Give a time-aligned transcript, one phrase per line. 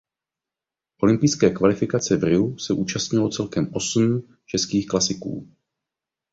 [1.03, 5.47] Olympijské kvalifikace v Riu se účastnilo celkem osm českých klasiků.